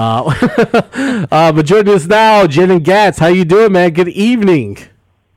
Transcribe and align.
Uh, 0.00 1.26
uh, 1.30 1.52
but 1.52 1.66
joining 1.66 1.92
us 1.92 2.06
now, 2.06 2.46
Jay 2.46 2.64
Lyn 2.64 2.82
Gatz. 2.82 3.18
How 3.18 3.26
you 3.26 3.44
doing, 3.44 3.72
man? 3.72 3.90
Good 3.90 4.08
evening. 4.08 4.78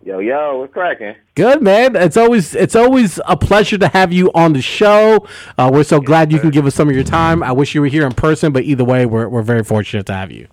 Yo, 0.05 0.20
yo, 0.20 0.59
what's 0.59 0.71
cracking? 0.71 1.16
Good 1.36 1.62
man. 1.62 1.98
It's 1.98 2.16
always 2.16 2.55
it's 2.55 2.73
always 2.73 3.20
a 3.26 3.36
pleasure 3.36 3.77
to 3.77 3.89
have 3.89 4.13
you 4.13 4.31
on 4.34 4.54
the 4.54 4.62
show. 4.62 5.27
Uh, 5.57 5.70
we're 5.73 5.84
so 5.84 5.99
glad 5.99 6.31
you 6.31 6.39
can 6.39 6.49
give 6.49 6.66
us 6.66 6.76
some 6.76 6.88
of 6.88 6.95
your 6.95 7.04
time. 7.04 7.44
I 7.44 7.52
wish 7.52 7.76
you 7.76 7.81
were 7.81 7.88
here 7.88 8.05
in 8.05 8.13
person, 8.13 8.54
but 8.54 8.63
either 8.63 8.86
way, 8.86 9.05
we're 9.05 9.27
we're 9.27 9.41
very 9.41 9.66
fortunate 9.66 10.05
to 10.05 10.13
have 10.13 10.31
you. 10.31 10.48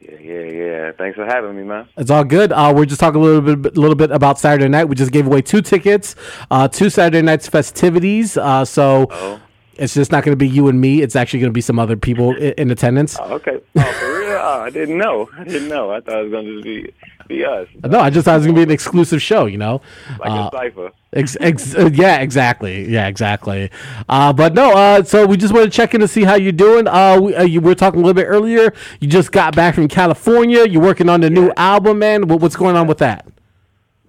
Yeah, 0.00 0.18
yeah, 0.20 0.44
yeah. 0.44 0.92
Thanks 0.92 1.16
for 1.16 1.24
having 1.24 1.56
me, 1.56 1.64
man. 1.64 1.88
It's 1.96 2.10
all 2.10 2.22
good. 2.22 2.52
Uh, 2.52 2.72
we're 2.76 2.86
just 2.86 3.00
talking 3.00 3.20
a 3.20 3.24
little 3.24 3.56
bit, 3.56 3.76
a 3.76 3.80
little 3.80 3.96
bit 3.96 4.12
about 4.12 4.38
Saturday 4.38 4.68
night. 4.68 4.84
We 4.84 4.94
just 4.94 5.10
gave 5.10 5.26
away 5.26 5.42
two 5.42 5.60
tickets, 5.60 6.14
uh, 6.52 6.68
two 6.68 6.88
Saturday 6.88 7.22
night's 7.22 7.48
festivities. 7.48 8.36
Uh, 8.36 8.64
so. 8.64 9.40
It's 9.80 9.94
just 9.94 10.12
not 10.12 10.22
going 10.24 10.32
to 10.32 10.36
be 10.36 10.48
you 10.48 10.68
and 10.68 10.80
me. 10.80 11.02
It's 11.02 11.16
actually 11.16 11.40
going 11.40 11.50
to 11.50 11.54
be 11.54 11.60
some 11.60 11.78
other 11.78 11.96
people 11.96 12.36
in, 12.36 12.52
in 12.58 12.70
attendance. 12.70 13.16
Oh, 13.20 13.34
okay. 13.34 13.58
Oh, 13.76 13.82
for 13.82 14.18
real? 14.20 14.30
Oh, 14.42 14.60
I 14.62 14.70
didn't 14.70 14.96
know. 14.98 15.28
I 15.36 15.44
didn't 15.44 15.68
know. 15.68 15.90
I 15.90 16.00
thought 16.00 16.18
it 16.20 16.22
was 16.24 16.32
gonna 16.32 16.52
just 16.52 16.64
be 16.64 16.92
be 17.28 17.44
us, 17.44 17.68
No, 17.84 18.00
I 18.00 18.10
just 18.10 18.24
thought 18.24 18.34
it 18.34 18.38
was 18.38 18.46
going 18.46 18.56
to 18.56 18.58
be 18.60 18.62
an 18.64 18.70
exclusive 18.72 19.20
show. 19.22 19.46
You 19.46 19.58
know. 19.58 19.80
like 20.18 20.30
Uh, 20.30 20.48
a 20.52 20.56
cipher. 20.56 20.90
Ex- 21.12 21.36
ex- 21.40 21.74
uh, 21.76 21.90
yeah, 21.92 22.18
exactly. 22.18 22.88
Yeah, 22.88 23.06
exactly. 23.08 23.70
Uh, 24.08 24.32
but 24.32 24.54
no, 24.54 24.72
uh, 24.72 25.02
so 25.04 25.26
we 25.26 25.36
just 25.36 25.52
want 25.54 25.64
to 25.64 25.70
check 25.70 25.94
in 25.94 26.00
to 26.00 26.08
see 26.08 26.24
how 26.24 26.34
you're 26.34 26.52
doing. 26.52 26.86
Uh, 26.88 27.20
we, 27.20 27.34
uh, 27.34 27.42
you 27.44 27.60
were 27.60 27.74
talking 27.74 28.00
a 28.00 28.02
little 28.04 28.14
bit 28.20 28.26
earlier. 28.26 28.72
You 29.00 29.08
just 29.08 29.30
got 29.32 29.54
back 29.54 29.74
from 29.76 29.86
California. 29.88 30.66
You're 30.66 30.82
working 30.82 31.08
on 31.08 31.20
the 31.20 31.30
new 31.30 31.52
album, 31.56 31.98
man. 32.00 32.26
What, 32.28 32.40
what's 32.40 32.56
going 32.56 32.76
on 32.76 32.86
with 32.86 32.98
that? 32.98 33.26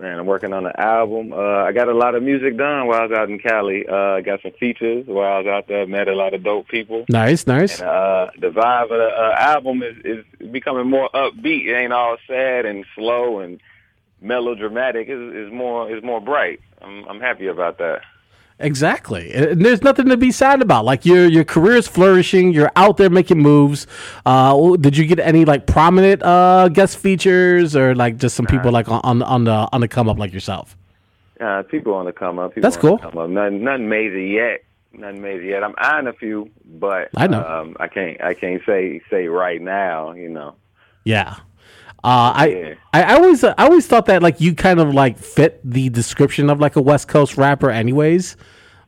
Man, 0.02 0.17
I'm 0.17 0.25
working 0.25 0.52
on 0.52 0.66
an 0.66 0.71
album. 0.80 1.31
Uh, 1.31 1.38
I 1.38 1.71
got 1.73 1.88
a 1.88 1.94
lot 1.94 2.16
of 2.16 2.23
music 2.23 2.57
done 2.57 2.88
while 2.88 3.02
I 3.02 3.05
was 3.05 3.11
out 3.16 3.30
in 3.30 3.38
Cali. 3.38 3.85
Uh, 3.88 4.16
I 4.16 4.21
got 4.21 4.41
some 4.41 4.52
features 4.53 5.05
while 5.05 5.31
I 5.31 5.38
was 5.38 5.45
out 5.45 5.67
there. 5.67 5.85
Met 5.85 6.07
a 6.07 6.16
lot 6.16 6.33
of 6.33 6.44
dope 6.44 6.67
people. 6.69 7.05
Nice, 7.07 7.45
nice. 7.45 7.80
Uh, 7.80 8.31
the 8.39 8.47
vibe 8.47 8.85
of 8.85 8.89
the 8.89 9.11
uh, 9.16 9.35
album 9.38 9.83
is, 9.83 9.95
is 10.03 10.49
becoming 10.52 10.89
more 10.89 11.07
upbeat. 11.13 11.67
It 11.67 11.75
ain't 11.75 11.94
all 11.94 12.17
sad 12.25 12.66
and 12.66 12.83
slow 12.95 13.41
and 13.41 13.61
melodramatic. 14.22 15.07
It's, 15.07 15.35
it's 15.35 15.53
more 15.53 15.88
it's 15.91 16.03
more 16.03 16.19
bright. 16.19 16.61
I'm, 16.81 17.05
I'm 17.07 17.19
happy 17.19 17.45
about 17.45 17.77
that. 17.77 18.02
Exactly. 18.62 19.34
And 19.34 19.66
there's 19.66 19.81
nothing 19.81 20.08
to 20.09 20.17
be 20.17 20.31
sad 20.31 20.62
about. 20.62 20.86
Like 20.86 21.06
your 21.06 21.28
your 21.28 21.44
career 21.44 21.76
is 21.76 21.88
flourishing. 21.88 22.54
You're 22.54 22.72
out 22.76 22.98
there 22.98 23.09
making 23.09 23.40
moves. 23.40 23.88
Uh, 24.26 24.76
did 24.78 24.95
you 24.98 25.06
get 25.06 25.20
any 25.20 25.45
like 25.45 25.68
prominent 25.68 26.23
uh, 26.23 26.70
guest 26.70 26.98
features 26.98 27.76
or 27.76 27.95
like 27.95 28.18
just 28.18 28.36
some 28.36 28.45
people 28.45 28.72
like 28.72 28.88
on, 28.90 29.22
on 29.22 29.44
the 29.44 29.68
on 29.72 29.81
the 29.81 29.88
come 29.88 30.08
up 30.08 30.18
like 30.18 30.34
yourself? 30.34 30.78
Uh, 31.40 31.64
people 31.64 31.94
on 31.94 32.06
the 32.06 32.14
come 32.14 32.38
up. 32.38 32.52
People 32.52 32.62
That's 32.62 32.78
cool. 32.78 33.00
Come 33.00 33.18
up. 33.18 33.30
Nothing, 33.30 33.64
nothing 33.64 33.90
major 33.90 34.20
yet. 34.20 34.64
Nothing 34.94 35.22
major 35.22 35.44
yet. 35.44 35.64
I'm 35.64 35.73
eyeing 35.78 36.08
a 36.08 36.14
few, 36.14 36.50
but 36.66 37.09
I 37.16 37.28
know. 37.28 37.44
Um, 37.44 37.75
I 37.80 37.88
can't. 37.88 38.22
I 38.22 38.34
can't 38.34 38.62
say 38.66 39.02
say 39.09 39.28
right 39.28 39.62
now. 39.62 40.14
You 40.14 40.30
know. 40.30 40.56
Yeah. 41.03 41.38
Uh, 42.03 42.33
I, 42.35 42.47
Yeah. 42.47 42.73
I 42.94 43.03
I 43.03 43.13
always 43.16 43.44
I 43.44 43.53
always 43.57 43.88
thought 43.88 44.07
that 44.07 44.21
like 44.21 44.41
you 44.41 44.53
kind 44.55 44.80
of 44.80 44.94
like 44.94 45.17
fit 45.17 45.59
the 45.63 45.89
description 45.89 46.49
of 46.49 46.59
like 46.59 46.75
a 46.75 46.81
West 46.81 47.07
Coast 47.07 47.38
rapper, 47.38 47.69
anyways. 47.69 48.38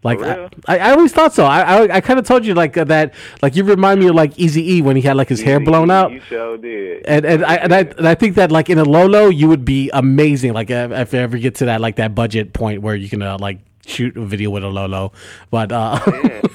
Like 0.03 0.21
I. 0.21 0.49
I, 0.67 0.91
always 0.91 1.13
thought 1.13 1.33
so. 1.33 1.45
I 1.45 1.61
I, 1.61 1.95
I 1.95 2.01
kind 2.01 2.19
of 2.19 2.25
told 2.25 2.45
you 2.45 2.53
like 2.53 2.75
uh, 2.75 2.83
that. 2.85 3.13
Like 3.41 3.55
you 3.55 3.63
remind 3.63 4.01
me 4.01 4.07
of 4.07 4.15
like 4.15 4.33
Eazy 4.33 4.61
E 4.61 4.81
when 4.81 4.97
he 4.97 5.01
had 5.01 5.15
like 5.15 5.29
his 5.29 5.41
hair 5.41 5.59
blown 5.61 5.89
out. 5.89 6.11
You 6.11 6.19
sure 6.27 6.57
did. 6.57 7.05
And 7.05 7.25
and 7.25 7.45
I, 7.45 7.55
and 7.55 7.73
I 7.73 7.79
and 7.79 8.07
I 8.07 8.15
think 8.15 8.35
that 8.35 8.51
like 8.51 8.69
in 8.69 8.77
a 8.77 8.83
Lolo 8.83 9.29
you 9.29 9.47
would 9.47 9.63
be 9.63 9.89
amazing. 9.93 10.53
Like 10.53 10.69
if, 10.69 10.91
if 10.91 11.13
you 11.13 11.19
ever 11.19 11.37
get 11.37 11.55
to 11.55 11.65
that 11.65 11.79
like 11.79 11.95
that 11.95 12.13
budget 12.13 12.51
point 12.51 12.81
where 12.81 12.95
you 12.95 13.07
can 13.07 13.21
uh, 13.21 13.37
like 13.39 13.59
shoot 13.85 14.17
a 14.17 14.25
video 14.25 14.49
with 14.49 14.63
a 14.63 14.67
Lolo. 14.67 15.13
But 15.49 15.71
uh, 15.71 15.99
yeah. 16.07 16.41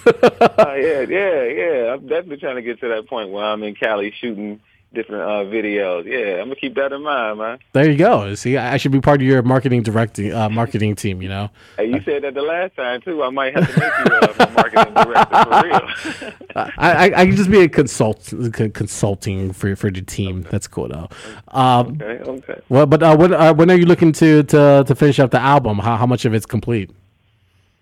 Oh, 0.60 0.74
yeah, 0.74 1.00
yeah, 1.02 1.44
yeah. 1.44 1.92
I'm 1.92 2.06
definitely 2.06 2.38
trying 2.38 2.56
to 2.56 2.62
get 2.62 2.80
to 2.80 2.88
that 2.88 3.08
point 3.08 3.30
where 3.30 3.44
I'm 3.44 3.62
in 3.62 3.74
Cali 3.74 4.12
shooting 4.18 4.60
different 4.92 5.22
uh, 5.22 5.50
videos. 5.50 6.04
Yeah, 6.04 6.40
I'm 6.40 6.48
gonna 6.48 6.56
keep 6.56 6.74
that 6.76 6.92
in 6.92 7.02
mind, 7.02 7.38
man. 7.38 7.58
there 7.72 7.90
you 7.90 7.96
go. 7.96 8.34
See, 8.34 8.56
I 8.56 8.76
should 8.76 8.92
be 8.92 9.00
part 9.00 9.20
of 9.20 9.26
your 9.26 9.42
marketing 9.42 9.82
directing 9.82 10.32
uh, 10.32 10.48
marketing 10.48 10.94
team. 10.94 11.22
You 11.22 11.28
know. 11.28 11.50
Hey, 11.76 11.86
you 11.86 12.00
said 12.04 12.22
that 12.24 12.34
the 12.34 12.42
last 12.42 12.76
time 12.76 13.00
too. 13.02 13.22
I 13.22 13.30
might 13.30 13.54
have 13.54 13.72
to 13.72 13.80
make 13.80 13.92
you 13.98 14.14
uh, 14.14 14.34
my 14.38 14.50
marketing 14.50 14.94
director 14.94 15.44
for 15.44 16.24
real. 16.24 16.32
I, 16.78 16.92
I, 16.92 17.04
I 17.04 17.26
can 17.26 17.36
just 17.36 17.50
be 17.50 17.60
a 17.60 17.68
consult 17.68 18.22
c- 18.24 18.70
consulting 18.70 19.52
for 19.52 19.76
for 19.76 19.90
the 19.90 20.02
team. 20.02 20.42
That's 20.50 20.66
cool 20.66 20.88
though. 20.88 21.08
Um, 21.48 22.00
okay, 22.00 22.30
okay. 22.30 22.60
well, 22.68 22.86
but 22.86 23.02
uh, 23.02 23.16
when 23.16 23.34
uh, 23.34 23.54
when 23.54 23.70
are 23.70 23.76
you 23.76 23.86
looking 23.86 24.12
to 24.12 24.42
to 24.44 24.84
to 24.86 24.94
finish 24.94 25.18
up 25.18 25.30
the 25.30 25.40
album? 25.40 25.78
How 25.78 25.96
how 25.96 26.06
much 26.06 26.24
of 26.24 26.34
it's 26.34 26.46
complete? 26.46 26.90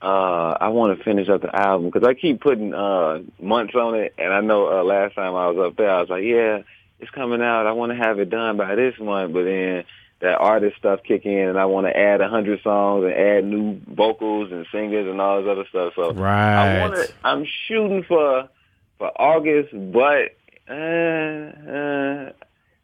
Uh, 0.02 0.56
I 0.60 0.68
want 0.68 0.96
to 0.96 1.02
finish 1.02 1.28
up 1.28 1.40
the 1.40 1.54
album 1.58 1.90
because 1.90 2.06
I 2.06 2.14
keep 2.14 2.40
putting 2.40 2.74
uh 2.74 3.20
months 3.40 3.74
on 3.74 3.94
it, 3.94 4.14
and 4.18 4.32
I 4.32 4.40
know 4.40 4.66
uh, 4.66 4.84
last 4.84 5.14
time 5.14 5.34
I 5.34 5.48
was 5.48 5.70
up 5.70 5.76
there, 5.76 5.90
I 5.90 6.00
was 6.00 6.10
like, 6.10 6.22
yeah, 6.22 6.62
it's 7.00 7.10
coming 7.10 7.42
out. 7.42 7.66
I 7.66 7.72
want 7.72 7.92
to 7.92 7.96
have 7.98 8.18
it 8.18 8.30
done 8.30 8.56
by 8.56 8.74
this 8.74 8.94
month, 8.98 9.32
but 9.32 9.44
then 9.44 9.84
that 10.20 10.38
artist 10.38 10.76
stuff 10.78 11.00
kick 11.06 11.26
in, 11.26 11.48
and 11.48 11.58
I 11.58 11.66
want 11.66 11.86
to 11.86 11.96
add 11.96 12.20
a 12.20 12.28
hundred 12.28 12.62
songs 12.62 13.04
and 13.04 13.12
add 13.12 13.44
new 13.44 13.80
vocals 13.94 14.50
and 14.50 14.66
singers 14.72 15.06
and 15.08 15.20
all 15.20 15.42
this 15.42 15.50
other 15.50 15.64
stuff. 15.68 15.92
So 15.94 16.10
I 16.10 16.14
Right. 16.14 16.78
want 16.78 16.94
to. 16.94 17.14
I'm 17.22 17.46
shooting 17.68 18.02
for 18.04 18.48
for 18.98 19.12
August, 19.20 19.70
but 19.92 20.34
uh, 20.68 20.72
uh, 20.72 22.32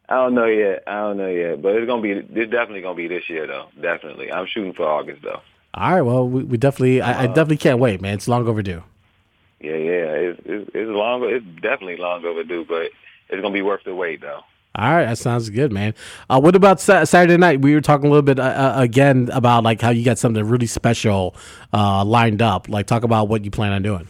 I 0.09 0.15
don't 0.15 0.35
know 0.35 0.45
yet. 0.47 0.83
I 0.87 1.01
don't 1.01 1.17
know 1.17 1.29
yet, 1.29 1.63
but 1.63 1.75
it's 1.77 1.87
gonna 1.87 2.03
be. 2.03 2.11
It's 2.13 2.51
definitely 2.51 2.83
gonna 2.83 2.97
be 2.97 3.09
this 3.09 3.29
year, 3.31 3.47
though. 3.47 3.69
Definitely, 3.81 4.31
I'm 4.31 4.47
shooting 4.47 4.75
for 4.75 4.87
August, 4.87 5.23
though. 5.23 5.41
All 5.75 5.93
right. 5.95 6.03
Well, 6.03 6.29
we, 6.29 6.45
we 6.45 6.59
definitely 6.59 7.01
I, 7.01 7.23
I 7.23 7.27
definitely 7.29 7.57
can't 7.57 7.79
wait, 7.79 8.03
man. 8.03 8.15
It's 8.15 8.29
long 8.29 8.47
overdue. 8.47 8.83
Yeah, 9.61 9.77
yeah, 9.77 10.05
it's 10.13 10.41
it's, 10.45 10.71
it's 10.75 10.91
long. 10.91 11.25
It's 11.25 11.47
definitely 11.63 11.97
long 11.97 12.25
overdue, 12.27 12.67
but 12.69 12.91
it's 13.33 13.43
gonna 13.43 13.53
be 13.53 13.63
worth 13.63 13.85
the 13.85 13.95
wait, 13.95 14.21
though. 14.21 14.41
All 14.75 14.91
right, 14.91 15.05
that 15.05 15.19
sounds 15.19 15.51
good, 15.51 15.71
man. 15.71 15.95
Uh, 16.31 16.41
what 16.41 16.57
about 16.57 16.81
sa- 16.81 17.05
Saturday 17.05 17.37
night? 17.37 17.61
We 17.61 17.75
were 17.75 17.83
talking 17.83 18.07
a 18.07 18.09
little 18.09 18.23
bit 18.23 18.39
uh, 18.39 18.43
uh, 18.43 18.75
again 18.77 19.29
about 19.33 19.65
like 19.65 19.83
how 19.83 19.91
you 19.91 20.05
got 20.05 20.19
something 20.19 20.43
really 20.45 20.67
special 20.67 21.35
uh, 21.75 22.05
lined 22.05 22.41
up. 22.41 22.69
Like, 22.69 22.87
talk 22.87 23.03
about 23.03 23.29
what 23.29 23.45
you 23.45 23.51
plan 23.51 23.73
on 23.73 23.83
doing. 23.83 24.09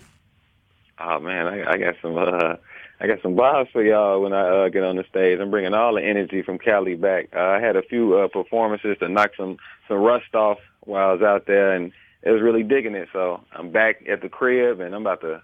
Oh 1.00 1.18
man, 1.18 1.48
I, 1.48 1.72
I 1.72 1.76
got 1.78 1.94
some. 2.00 2.16
uh 2.16 2.56
I 3.00 3.08
got 3.08 3.20
some 3.20 3.34
vibes 3.34 3.68
for 3.72 3.82
y'all 3.82 4.20
when 4.22 4.32
I 4.32 4.66
uh, 4.66 4.68
get 4.68 4.84
on 4.84 4.94
the 4.94 5.02
stage. 5.10 5.40
I'm 5.40 5.50
bringing 5.50 5.74
all 5.74 5.96
the 5.96 6.02
energy 6.02 6.40
from 6.40 6.56
Cali 6.56 6.94
back. 6.94 7.30
Uh, 7.34 7.40
I 7.40 7.60
had 7.60 7.74
a 7.74 7.82
few 7.82 8.16
uh, 8.16 8.28
performances 8.28 8.96
to 9.00 9.08
knock 9.08 9.32
some 9.36 9.56
some 9.88 9.96
rust 9.96 10.32
off 10.36 10.58
while 10.82 11.10
I 11.10 11.12
was 11.12 11.22
out 11.22 11.46
there, 11.46 11.72
and 11.72 11.90
it 12.22 12.30
was 12.30 12.40
really 12.40 12.62
digging 12.62 12.94
it. 12.94 13.08
So 13.12 13.40
I'm 13.54 13.72
back 13.72 14.04
at 14.08 14.22
the 14.22 14.28
crib, 14.28 14.78
and 14.78 14.94
I'm 14.94 15.00
about 15.00 15.22
to. 15.22 15.42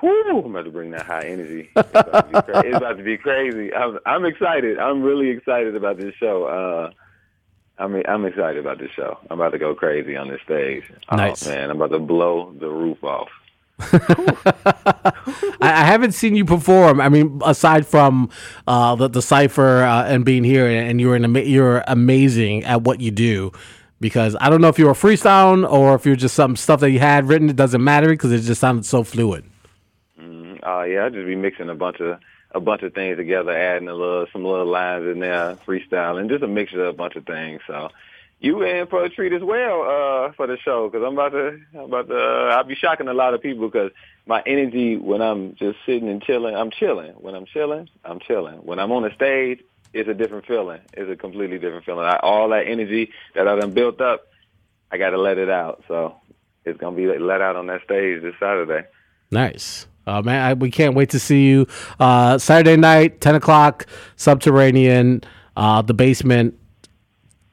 Whew, 0.00 0.42
I'm 0.44 0.50
about 0.50 0.64
to 0.64 0.70
bring 0.70 0.90
that 0.92 1.06
high 1.06 1.24
energy. 1.24 1.70
It's 1.76 1.90
about 1.90 2.32
to 2.32 2.42
be, 2.42 2.52
cra- 2.52 2.76
about 2.76 2.96
to 2.98 3.02
be 3.02 3.16
crazy. 3.16 3.74
I'm, 3.74 3.98
I'm 4.06 4.24
excited. 4.24 4.78
I'm 4.78 5.02
really 5.02 5.30
excited 5.30 5.74
about 5.74 5.96
this 5.98 6.14
show. 6.20 6.44
Uh, 6.44 6.90
I'm 7.78 7.94
I'm 8.08 8.24
excited 8.24 8.58
about 8.58 8.78
this 8.78 8.90
show. 8.96 9.18
I'm 9.30 9.40
about 9.40 9.50
to 9.50 9.58
go 9.58 9.74
crazy 9.74 10.16
on 10.16 10.28
this 10.28 10.40
stage. 10.44 10.84
Nice. 11.12 11.46
Oh 11.46 11.50
man, 11.50 11.70
I'm 11.70 11.76
about 11.76 11.92
to 11.92 12.00
blow 12.00 12.52
the 12.58 12.68
roof 12.68 13.02
off. 13.04 13.28
I, 13.80 15.12
I 15.60 15.84
haven't 15.84 16.12
seen 16.12 16.34
you 16.34 16.44
perform. 16.44 17.00
I 17.00 17.08
mean, 17.08 17.40
aside 17.44 17.86
from 17.86 18.30
uh, 18.66 18.96
the 18.96 19.08
the 19.08 19.22
cipher 19.22 19.82
uh, 19.82 20.04
and 20.06 20.24
being 20.24 20.42
here, 20.42 20.66
and 20.66 21.00
you're 21.00 21.14
an 21.14 21.34
you're 21.36 21.84
amazing 21.86 22.64
at 22.64 22.82
what 22.82 23.00
you 23.00 23.10
do. 23.10 23.52
Because 24.00 24.36
I 24.40 24.48
don't 24.48 24.60
know 24.60 24.68
if 24.68 24.78
you're 24.78 24.92
a 24.92 24.94
freestyle 24.94 25.68
or 25.68 25.96
if 25.96 26.06
you're 26.06 26.14
just 26.14 26.36
some 26.36 26.54
stuff 26.54 26.78
that 26.80 26.90
you 26.90 27.00
had 27.00 27.26
written. 27.28 27.50
It 27.50 27.56
doesn't 27.56 27.82
matter 27.82 28.08
because 28.08 28.30
it 28.30 28.40
just 28.40 28.60
sounded 28.60 28.86
so 28.86 29.02
fluid. 29.02 29.47
Oh 30.70 30.82
yeah, 30.82 31.06
I 31.06 31.08
just 31.08 31.26
be 31.26 31.34
mixing 31.34 31.70
a 31.70 31.74
bunch 31.74 31.98
of 32.00 32.18
a 32.52 32.60
bunch 32.60 32.82
of 32.82 32.92
things 32.92 33.16
together, 33.16 33.52
adding 33.52 33.88
a 33.88 33.94
little 33.94 34.26
some 34.32 34.44
little 34.44 34.66
lines 34.66 35.06
in 35.06 35.20
there, 35.20 35.56
freestyling, 35.66 36.28
just 36.28 36.42
a 36.42 36.48
mixture 36.48 36.84
of 36.84 36.94
a 36.94 36.96
bunch 36.96 37.16
of 37.16 37.24
things. 37.24 37.62
So 37.66 37.88
you 38.38 38.62
in 38.62 38.86
for 38.86 39.02
a 39.02 39.08
treat 39.08 39.32
as 39.32 39.42
well 39.42 39.82
uh, 39.82 40.32
for 40.32 40.46
the 40.46 40.58
show 40.58 40.90
because 40.90 41.04
I'm 41.06 41.14
about 41.14 41.32
to 41.32 41.58
I'm 41.72 41.84
about 41.92 42.08
to 42.08 42.16
uh, 42.18 42.54
I'll 42.54 42.64
be 42.64 42.74
shocking 42.74 43.08
a 43.08 43.14
lot 43.14 43.32
of 43.32 43.40
people 43.40 43.66
because 43.66 43.92
my 44.26 44.42
energy 44.44 44.98
when 44.98 45.22
I'm 45.22 45.54
just 45.54 45.78
sitting 45.86 46.10
and 46.10 46.22
chilling, 46.22 46.54
I'm 46.54 46.70
chilling. 46.70 47.12
When 47.12 47.34
I'm 47.34 47.46
chilling, 47.46 47.88
I'm 48.04 48.20
chilling. 48.20 48.58
When 48.58 48.78
I'm 48.78 48.92
on 48.92 49.04
the 49.04 49.14
stage, 49.14 49.60
it's 49.94 50.08
a 50.08 50.14
different 50.14 50.44
feeling. 50.44 50.82
It's 50.92 51.10
a 51.10 51.16
completely 51.16 51.58
different 51.58 51.86
feeling. 51.86 52.04
I, 52.04 52.18
all 52.18 52.50
that 52.50 52.66
energy 52.66 53.10
that 53.34 53.48
I 53.48 53.56
done 53.56 53.72
built 53.72 54.02
up, 54.02 54.26
I 54.92 54.98
got 54.98 55.10
to 55.10 55.18
let 55.18 55.38
it 55.38 55.48
out. 55.48 55.84
So 55.88 56.16
it's 56.66 56.78
gonna 56.78 56.94
be 56.94 57.06
let 57.06 57.40
out 57.40 57.56
on 57.56 57.68
that 57.68 57.84
stage 57.84 58.20
this 58.20 58.34
Saturday. 58.38 58.86
Nice. 59.30 59.86
Uh, 60.08 60.22
man, 60.22 60.42
I, 60.42 60.54
we 60.54 60.70
can't 60.70 60.94
wait 60.94 61.10
to 61.10 61.18
see 61.18 61.46
you 61.46 61.66
uh, 62.00 62.38
Saturday 62.38 62.76
night, 62.76 63.20
ten 63.20 63.34
o'clock, 63.34 63.86
Subterranean, 64.16 65.22
uh, 65.56 65.82
the 65.82 65.94
basement. 65.94 66.54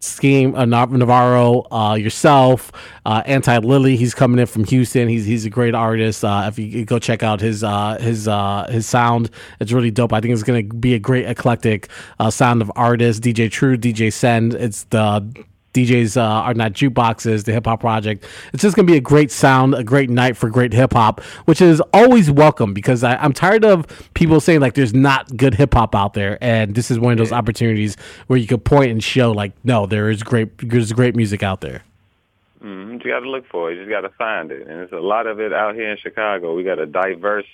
Scheme 0.02 0.54
uh, 0.54 0.66
Navarro, 0.66 1.66
uh, 1.72 1.96
yourself, 1.96 2.72
uh, 3.07 3.24
Anti 3.25 3.57
Lily. 3.57 3.96
He's 3.96 4.13
coming 4.13 4.38
in 4.38 4.46
from 4.46 4.63
Houston. 4.66 5.07
He's 5.07 5.25
he's 5.25 5.46
a 5.46 5.50
great 5.50 5.74
artist. 5.74 6.24
Uh, 6.24 6.44
if 6.48 6.60
you 6.60 6.86
go 6.86 7.00
check 7.00 7.24
out 7.24 7.42
his 7.42 7.63
uh, 7.63 7.98
his 8.00 8.28
uh, 8.28 8.68
his 8.69 8.86
sound, 8.86 9.31
it's 9.60 9.72
really 9.72 9.90
dope. 9.90 10.13
I 10.13 10.22
think 10.22 10.34
it's 10.34 10.44
gonna 10.44 10.62
be 10.62 10.94
a 10.94 11.00
great 11.00 11.25
eclectic 11.25 11.90
sound 12.30 12.62
of 12.62 12.72
artists. 12.75 13.19
DJ 13.19 13.50
True, 13.50 13.78
DJ 13.78 14.13
Send. 14.13 14.54
It's 14.54 14.84
the 14.86 15.28
DJs 15.75 16.16
uh, 16.16 16.22
are 16.22 16.54
not 16.54 16.72
jukeboxes. 16.74 17.44
The 17.44 17.51
Hip 17.51 17.66
Hop 17.66 17.81
Project. 17.81 18.25
It's 18.54 18.63
just 18.63 18.75
gonna 18.75 18.86
be 18.86 18.95
a 18.95 19.01
great 19.01 19.31
sound, 19.31 19.75
a 19.75 19.83
great 19.83 20.10
night 20.10 20.38
for 20.38 20.50
great 20.50 20.74
hip 20.74 20.94
hop, 20.94 21.22
which 21.45 21.62
is 21.62 21.81
always 21.94 22.31
welcome 22.31 22.74
because 22.74 23.04
I, 23.04 23.16
I'm 23.18 23.33
tired 23.33 23.66
of 23.66 23.86
people 24.13 24.39
saying 24.39 24.62
like 24.62 24.74
there's 24.74 24.94
not 24.94 25.36
good 25.36 25.54
hip 25.54 25.74
hop 25.74 25.94
out 25.94 26.13
there, 26.13 26.38
and 26.42 26.74
this 26.74 26.89
is 26.89 26.98
one 26.98 27.12
of 27.12 27.18
those 27.18 27.33
opportunities 27.33 27.98
where 28.27 28.39
you 28.39 28.48
could 28.48 28.63
point 28.63 28.92
and 28.92 29.04
show 29.04 29.31
like 29.31 29.51
no, 29.63 29.86
there 29.86 30.10
is 30.10 30.24
great, 30.24 30.57
there's 30.57 30.94
great 30.94 31.16
music 31.16 31.44
out 31.44 31.62
there. 31.62 31.83
Mm, 32.63 33.04
you 33.04 33.12
got 33.12 33.19
to 33.19 33.30
look 33.30 33.45
for 33.51 33.71
it. 33.71 33.75
You 33.75 33.81
just 33.81 33.92
got 33.92 34.01
to 34.01 34.16
find 34.18 34.51
it, 34.51 34.62
and 34.62 34.69
there's 34.69 34.92
a 34.94 34.95
lot 34.95 35.28
of 35.28 35.39
it 35.39 35.54
out 35.54 35.75
here 35.75 35.92
in 35.92 35.98
Chicago. 35.98 36.56
We 36.56 36.63
got 36.63 36.80
a 36.80 36.86
diverse 36.86 37.45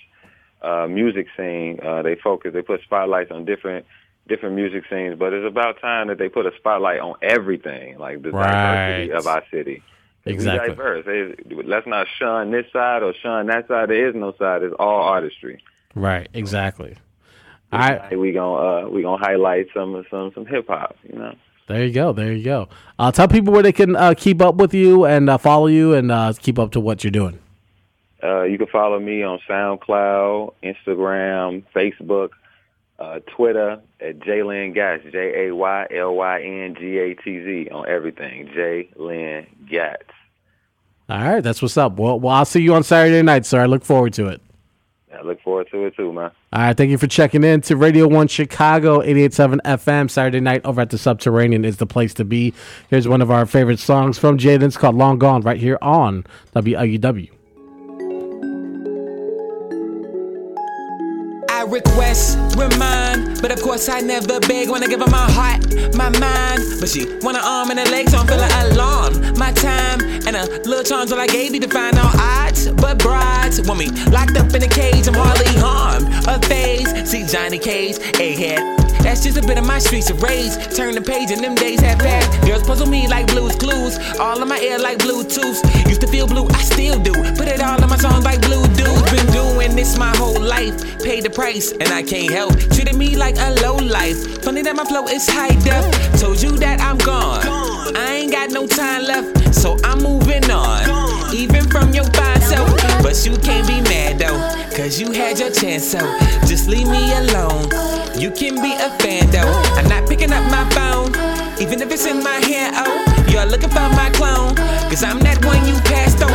uh, 0.62 0.88
music 0.88 1.28
scene. 1.36 1.80
Uh, 1.84 2.04
they 2.04 2.16
focus, 2.16 2.54
they 2.54 2.62
put 2.62 2.82
spotlights 2.84 3.32
on 3.32 3.46
different 3.46 3.86
different 4.32 4.56
music 4.56 4.84
scenes, 4.90 5.16
but 5.20 5.34
it's 5.34 5.46
about 5.46 5.80
time 5.82 6.08
that 6.08 6.18
they 6.18 6.30
put 6.30 6.46
a 6.46 6.52
spotlight 6.58 7.00
on 7.02 7.16
everything, 7.22 7.98
like 7.98 8.22
the 8.22 8.32
Right. 8.32 9.08
diversity 9.08 9.12
of 9.12 9.28
our 9.28 9.44
city. 9.52 9.84
We 10.26 10.34
Exactly. 10.34 10.70
diverse. 10.70 11.06
Hey, 11.06 11.36
Let's 11.74 11.86
not 11.88 12.08
shun 12.20 12.52
this 12.52 12.66
side 12.72 13.04
or 13.04 13.14
shun 13.22 13.48
that 13.48 13.68
side. 13.68 13.90
There 13.90 14.08
is 14.10 14.16
no 14.16 14.34
side. 14.40 14.64
It's 14.64 14.74
all 14.80 15.02
artistry. 15.04 15.58
Right. 15.96 16.30
Exactly. 16.34 16.96
All 17.74 17.80
right. 17.80 18.02
Hey, 18.10 18.16
we 18.16 18.32
gonna 18.32 18.86
uh, 18.86 18.90
we 18.90 19.02
gonna 19.02 19.24
highlight 19.24 19.68
some 19.74 20.06
some 20.10 20.32
some 20.34 20.46
hip 20.46 20.68
hop. 20.68 20.96
You 21.12 21.18
know. 21.20 21.34
There 21.68 21.86
you 21.86 21.94
go. 21.94 22.12
There 22.14 22.32
you 22.34 22.44
go. 22.44 22.68
Uh, 23.00 23.12
tell 23.12 23.28
people 23.28 23.54
where 23.54 23.64
they 23.64 23.72
can 23.72 23.96
uh, 23.96 24.14
keep 24.18 24.42
up 24.42 24.56
with 24.56 24.74
you 24.74 25.06
and 25.06 25.30
uh, 25.30 25.38
follow 25.38 25.68
you 25.68 25.94
and 25.94 26.12
uh, 26.12 26.34
keep 26.38 26.58
up 26.60 26.72
to 26.72 26.80
what 26.80 27.04
you're 27.04 27.12
doing. 27.12 27.40
Uh, 28.24 28.44
you 28.44 28.58
can 28.58 28.68
follow 28.68 29.00
me 29.00 29.24
on 29.24 29.40
SoundCloud, 29.50 30.54
Instagram, 30.64 31.64
Facebook, 31.76 32.30
uh, 33.02 33.20
Twitter 33.36 33.82
at 34.00 34.20
Jaylyn 34.20 34.76
Gatz, 34.76 35.12
J 35.12 35.48
A 35.48 35.56
Y 35.56 35.88
L 35.96 36.16
Y 36.16 36.42
N 36.42 36.76
G 36.80 37.00
A 37.00 37.16
T 37.16 37.44
Z 37.44 37.70
on 37.72 37.88
everything. 37.90 38.48
Jaylyn 38.48 39.48
Gatz. 39.70 40.12
All 41.10 41.20
right, 41.20 41.42
that's 41.42 41.62
what's 41.62 41.78
up. 41.78 41.98
Well, 41.98 42.20
well, 42.20 42.36
I'll 42.36 42.46
see 42.46 42.62
you 42.62 42.74
on 42.74 42.84
Saturday 42.84 43.22
night, 43.22 43.46
sir. 43.46 43.62
I 43.62 43.66
look 43.66 43.84
forward 43.84 44.14
to 44.14 44.28
it. 44.28 44.42
I 45.14 45.24
look 45.24 45.42
forward 45.42 45.68
to 45.72 45.86
it 45.86 45.96
too, 45.96 46.14
man. 46.14 46.32
All 46.54 46.62
right, 46.62 46.78
thank 46.78 46.90
you 46.90 46.98
for 46.98 47.08
checking 47.08 47.44
in 47.44 47.62
to 47.62 47.76
Radio 47.76 48.08
1 48.08 48.28
Chicago 48.28 49.02
88.7 49.02 49.60
FM. 49.66 50.10
Saturday 50.10 50.40
night 50.40 50.62
over 50.64 50.80
at 50.80 50.90
the 50.90 50.98
Subterranean 50.98 51.66
is 51.66 51.78
the 51.78 51.86
place 51.86 52.14
to 52.14 52.24
be. 52.24 52.54
Here's 52.90 53.08
one 53.08 53.22
of 53.22 53.30
our 53.30 53.46
favorite 53.46 53.80
songs 53.80 54.18
from 54.18 54.38
Jaden. 54.38 54.64
It's 54.64 54.78
called 54.78 54.96
Long 54.96 55.18
Gone 55.20 55.42
right 55.42 55.60
here 55.60 55.78
on 55.82 56.26
WLUW. 56.56 57.30
I 61.72 61.76
request 61.76 62.38
remind, 62.58 63.42
but 63.42 63.50
of 63.50 63.62
course 63.62 63.88
I 63.88 64.02
never 64.02 64.42
beg 64.42 64.70
when 64.70 64.84
I 64.84 64.88
give 64.88 65.00
her 65.00 65.10
my 65.10 65.32
heart, 65.32 65.62
my 65.96 66.10
mind. 66.20 66.62
But 66.82 66.90
she 66.90 67.06
want 67.22 67.38
an 67.38 67.44
arm 67.46 67.72
and 67.72 67.80
a 67.80 67.86
leg, 67.90 68.10
so 68.10 68.18
I'm 68.18 68.28
feeling 68.28 68.52
alarmed. 68.52 69.38
My 69.38 69.54
time 69.54 70.02
and 70.28 70.36
a 70.36 70.48
little 70.68 70.84
charms 70.84 71.12
that 71.12 71.20
I 71.20 71.28
gave 71.28 71.54
you 71.54 71.62
to 71.62 71.70
find 71.70 71.98
out 71.98 72.14
odds, 72.20 72.70
but 72.72 73.00
brides 73.00 73.62
want 73.62 73.80
me 73.80 73.90
locked 74.12 74.36
up 74.36 74.54
in 74.54 74.64
a 74.64 74.68
cage. 74.68 75.08
I'm 75.08 75.14
hardly 75.14 75.54
harmed. 75.62 76.08
A 76.28 76.46
phase, 76.46 77.10
see 77.10 77.26
Johnny 77.26 77.58
Cage, 77.58 78.00
egghead. 78.20 78.81
That's 79.04 79.24
just 79.24 79.38
a 79.38 79.42
bit 79.42 79.58
of 79.58 79.66
my 79.66 79.80
streets 79.80 80.10
of 80.10 80.22
rage. 80.22 80.54
Turn 80.76 80.96
the 80.96 81.02
page 81.02 81.32
and 81.32 81.44
them 81.44 81.56
days 81.56 81.80
have 81.82 82.00
passed. 82.00 82.42
Girls 82.46 82.64
puzzle 82.64 82.88
me 82.88 83.08
like 83.08 83.28
blues 83.28 83.56
clues. 83.56 83.98
All 84.20 84.42
in 84.42 84.48
my 84.48 84.60
ear 84.60 84.80
like 84.80 85.00
Bluetooth. 85.00 85.60
Used 85.88 86.02
to 86.02 86.08
feel 86.08 86.28
blue, 86.28 86.48
I 86.50 86.62
still 86.62 87.00
do. 87.00 87.12
Put 87.12 87.48
it 87.48 87.62
all 87.62 87.82
in 87.82 87.90
my 87.90 87.98
songs 87.98 88.24
like 88.24 88.42
blue 88.42 88.64
dudes. 88.76 89.12
Been 89.12 89.28
doing 89.32 89.76
this 89.76 89.98
my 89.98 90.16
whole 90.16 90.40
life. 90.40 91.04
Paid 91.04 91.24
the 91.24 91.30
price 91.30 91.72
and 91.72 91.90
I 91.90 92.04
can't 92.04 92.32
help. 92.32 92.58
Treated 92.76 92.96
me 92.96 93.16
like 93.16 93.36
a 93.38 93.52
low 93.62 93.76
life. 93.76 94.44
Funny 94.44 94.62
that 94.62 94.76
my 94.76 94.86
flow 94.86 95.08
is 95.08 95.28
high 95.28 95.56
def. 95.66 95.86
Told 96.20 96.42
you 96.42 96.52
that 96.58 96.80
I'm 96.82 96.98
gone. 96.98 97.42
I 97.96 98.22
ain't 98.22 98.32
got 98.32 98.52
no 98.52 98.68
time 98.68 99.04
left, 99.04 99.54
so 99.54 99.78
I'm 99.84 100.02
moving 100.02 100.50
on. 100.50 101.34
Even 101.34 101.70
from 101.70 101.94
your 101.94 102.06
fine. 102.06 102.32
But 103.02 103.26
you 103.26 103.38
can't 103.38 103.68
be 103.68 103.82
mad 103.82 104.20
though, 104.20 104.38
cause 104.76 105.00
you 105.00 105.12
had 105.12 105.40
your 105.40 105.52
chance, 105.52 105.92
so 105.92 106.00
just 106.48 106.68
leave 106.68 106.88
me 106.88 107.12
alone. 107.14 107.70
You 108.18 108.32
can 108.32 108.56
be 108.62 108.74
a 108.74 108.90
fan 109.00 109.30
though. 109.32 109.52
I'm 109.76 109.88
not 109.88 110.08
picking 110.08 110.32
up 110.32 110.44
my 110.52 110.68
phone, 110.72 111.10
even 111.60 111.82
if 111.82 111.92
it's 111.92 112.06
in 112.06 112.24
my 112.24 112.40
hand. 112.46 112.76
Oh, 112.78 113.26
you're 113.30 113.46
looking 113.46 113.70
for 113.70 113.88
my 113.96 114.10
clone, 114.14 114.56
cause 114.90 115.04
I'm 115.04 115.20
that 115.20 115.44
one 115.46 115.66
you 115.68 115.76
passed 115.82 116.22
on 116.24 116.32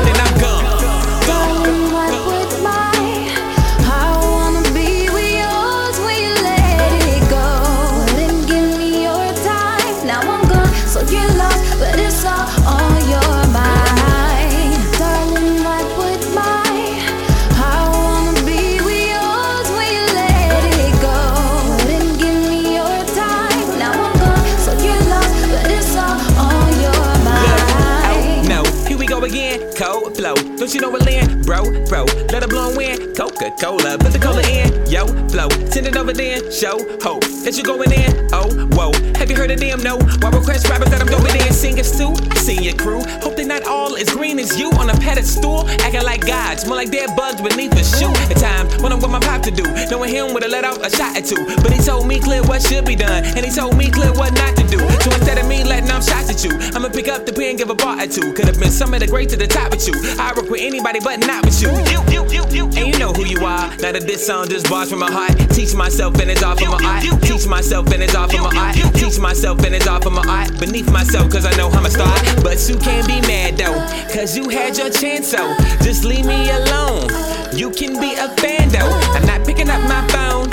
Cold 29.76 30.16
flow, 30.16 30.34
don't 30.34 30.72
you 30.72 30.80
know 30.80 30.88
what 30.88 31.04
land? 31.04 31.44
Bro, 31.44 31.84
bro, 31.84 32.04
let 32.32 32.42
her 32.42 32.48
blow 32.48 32.72
in. 32.80 33.14
Coca 33.14 33.50
Cola, 33.60 33.98
put 33.98 34.10
the 34.10 34.18
cola 34.18 34.40
in. 34.48 34.72
Yo, 34.88 35.04
flow, 35.28 35.50
send 35.68 35.86
it 35.86 35.94
over 35.98 36.14
then. 36.14 36.50
Show 36.50 36.80
hope 37.04 37.20
that 37.44 37.58
you 37.58 37.62
going 37.62 37.92
in. 37.92 38.26
Oh, 38.32 38.48
whoa, 38.72 38.90
have 39.18 39.30
you 39.30 39.36
heard 39.36 39.50
of 39.50 39.60
them? 39.60 39.82
No, 39.82 39.98
why 39.98 40.30
request 40.30 40.66
rappers 40.70 40.88
that 40.88 41.02
I'm 41.02 41.06
going 41.06 41.28
in? 41.36 41.52
Singers 41.52 41.92
too, 41.92 42.16
I 42.32 42.56
your 42.56 42.74
crew. 42.76 43.04
Hope 43.20 43.36
they're 43.36 43.44
not 43.44 43.66
all 43.66 43.96
as 43.96 44.08
green 44.08 44.38
as 44.38 44.58
you 44.58 44.70
on 44.80 44.88
a 44.88 44.94
pedestal. 44.94 45.68
Acting 45.84 46.04
like 46.04 46.26
gods, 46.26 46.64
more 46.64 46.76
like 46.76 46.90
dead 46.90 47.14
bugs 47.14 47.42
beneath 47.42 47.76
a 47.76 47.84
shoe. 47.84 48.08
At 48.32 48.40
times, 48.40 48.55
when 48.82 48.92
I'm 48.92 49.00
with 49.00 49.10
my 49.10 49.20
pop 49.20 49.42
to 49.42 49.50
do, 49.50 49.64
knowing 49.90 50.10
him 50.10 50.32
would 50.34 50.42
have 50.42 50.52
let 50.52 50.64
out 50.64 50.84
a 50.84 50.90
shot 50.90 51.16
or 51.16 51.22
two. 51.22 51.44
But 51.62 51.72
he 51.72 51.78
told 51.78 52.06
me 52.06 52.20
clear 52.20 52.42
what 52.42 52.62
should 52.62 52.84
be 52.84 52.96
done, 52.96 53.24
and 53.24 53.44
he 53.44 53.50
told 53.50 53.76
me 53.76 53.90
clear 53.90 54.12
what 54.12 54.32
not 54.34 54.56
to 54.56 54.64
do. 54.68 54.78
So 55.02 55.10
instead 55.14 55.38
of 55.38 55.46
me 55.48 55.64
letting 55.64 55.88
them 55.88 56.02
shots 56.02 56.30
at 56.30 56.44
you, 56.44 56.52
I'ma 56.74 56.88
pick 56.88 57.08
up 57.08 57.26
the 57.26 57.32
pen, 57.32 57.56
give 57.56 57.70
a 57.70 57.74
bar 57.74 58.02
or 58.02 58.06
two. 58.06 58.32
Could 58.32 58.46
have 58.46 58.58
been 58.58 58.70
some 58.70 58.94
of 58.94 59.00
the 59.00 59.06
greats 59.06 59.32
to 59.32 59.38
the 59.38 59.46
top 59.46 59.70
with 59.70 59.86
you. 59.86 59.94
I 60.18 60.32
work 60.36 60.50
with 60.50 60.60
anybody 60.60 61.00
but 61.00 61.20
not 61.20 61.44
with 61.44 61.60
you. 61.60 61.70
You, 61.92 62.00
you, 62.10 62.22
you, 62.30 62.44
you, 62.50 62.64
and 62.76 62.86
you 62.92 62.98
know 62.98 63.12
who 63.12 63.24
you 63.24 63.38
are. 63.44 63.68
Now 63.78 63.92
that 63.92 64.06
this 64.06 64.26
song 64.26 64.48
just 64.48 64.68
bars 64.68 64.90
from 64.90 65.00
my 65.00 65.10
heart. 65.10 65.36
Teach 65.50 65.74
myself 65.74 66.18
and 66.20 66.30
it's 66.30 66.42
off 66.42 66.60
of 66.60 66.68
my 66.68 66.82
art. 66.84 67.22
Teach 67.22 67.46
myself 67.46 67.92
and 67.92 68.02
it's 68.02 68.14
off 68.14 68.34
of 68.34 68.40
my 68.40 68.54
art. 68.56 68.76
Teach 68.94 69.18
myself 69.18 69.64
and 69.64 69.74
it's 69.74 69.86
off 69.86 70.06
of 70.06 70.12
my 70.12 70.24
art. 70.26 70.58
Beneath 70.60 70.90
myself, 70.92 71.30
cause 71.30 71.46
I 71.46 71.54
know 71.56 71.68
I'm 71.70 71.86
a 71.86 71.90
star. 71.90 72.14
But 72.42 72.58
you 72.68 72.76
can't 72.76 73.06
be 73.06 73.20
mad 73.22 73.56
though, 73.56 73.78
cause 74.12 74.36
you 74.36 74.48
had 74.48 74.76
your 74.76 74.90
chance, 74.90 75.28
so 75.28 75.54
just 75.82 76.04
leave 76.04 76.26
me 76.26 76.50
alone. 76.50 77.08
You 77.54 77.70
can 77.70 78.00
be 78.00 78.14
a 78.14 78.28
fan 78.36 78.68
though. 78.78 78.90
I'm 79.16 79.26
not 79.26 79.44
picking 79.46 79.68
up 79.68 79.82
my 79.88 80.02
phone, 80.08 80.48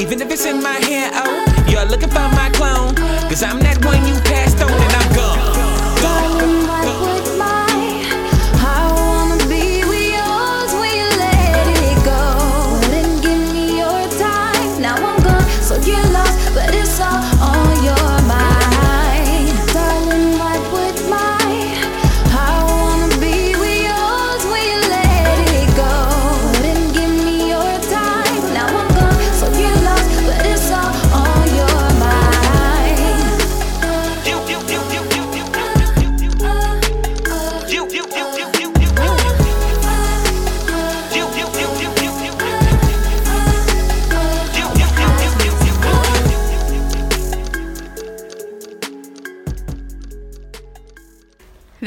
even 0.00 0.20
if 0.20 0.30
it's 0.30 0.44
in 0.44 0.62
my 0.62 0.78
hand. 0.88 1.12
Oh, 1.14 1.44
you're 1.68 1.84
looking 1.84 2.10
for 2.10 2.26
my 2.34 2.50
clone, 2.54 2.94
cause 3.28 3.42
I'm 3.42 3.60
that 3.60 3.84
one 3.84 4.02
you 4.06 4.17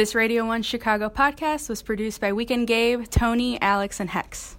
This 0.01 0.15
Radio 0.15 0.47
1 0.47 0.63
Chicago 0.63 1.09
podcast 1.09 1.69
was 1.69 1.83
produced 1.83 2.19
by 2.21 2.33
Weekend 2.33 2.65
Gabe, 2.65 3.05
Tony, 3.11 3.61
Alex, 3.61 3.99
and 3.99 4.09
Hex. 4.09 4.57